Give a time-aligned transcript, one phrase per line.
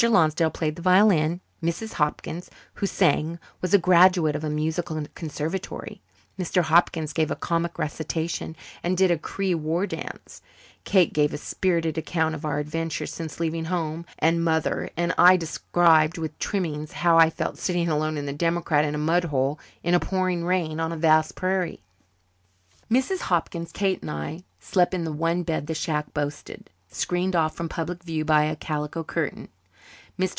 [0.09, 1.93] Lonsdale played the violin; Mrs.
[1.93, 6.01] Hopkins, who sang, was a graduate of a musical conservatory;
[6.39, 6.63] Mr.
[6.63, 10.41] Hopkins gave a comic recitation and did a Cree war dance;
[10.85, 15.37] Kate gave a spirited account of our adventures since leaving home and mother; and I
[15.37, 19.59] described with trimmings how I felt sitting alone in the democrat in a mud hole,
[19.83, 21.83] in a pouring rain on a vast prairie.
[22.89, 23.19] Mrs.
[23.19, 27.69] Hopkins, Kate, and I slept in the one bed the shack boasted, screened off from
[27.69, 29.49] public view by a calico curtain.
[30.19, 30.29] Mr.